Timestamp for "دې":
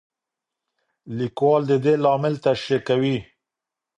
1.83-1.93